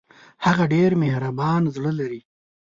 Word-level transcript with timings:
هغه 0.45 0.63
ډېر 0.73 0.91
مهربان 1.03 1.61
زړه 1.75 1.91
لري 1.99 2.21